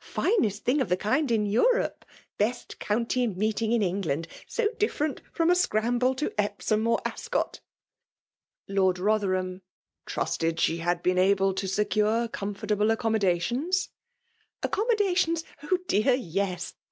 finest 0.00 0.64
thing 0.64 0.80
of 0.80 0.88
the 0.88 0.96
kind 0.96 1.30
in 1.30 1.46
Europe,— 1.46 2.04
^beat 2.40 2.78
qovntyt 2.78 3.36
meeting 3.36 3.70
in 3.70 3.80
England: 3.80 4.26
so 4.44 4.66
different 4.76 5.22
from 5.30 5.50
a 5.50 5.54
scramble 5.54 6.16
to 6.16 6.32
Epsom 6.36 6.84
or 6.88 6.98
Ascot!'' 7.04 7.60
Lord 8.76 8.98
Rotherham'' 8.98 9.62
trusted 10.04 10.58
she 10.58 10.78
bad 10.78 11.00
been 11.04 11.16
able 11.16 11.54
to 11.54 11.68
secure 11.68 12.26
comfortable, 12.26 12.88
aceommodiaftions?'* 12.88 13.90
Accommodations? 14.64 15.44
Oh, 15.62 15.78
dear! 15.86 16.14
yes 16.14 16.74